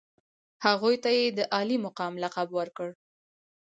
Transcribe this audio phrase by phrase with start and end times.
[0.65, 2.89] هغوی ته یې د عالي مقام لقب ورکړ.